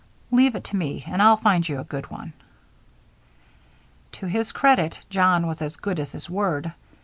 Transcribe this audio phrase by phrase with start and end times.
[0.31, 2.33] Leave it to me and I'll find you a good one."
[4.13, 6.73] To his credit, John was as good as his word.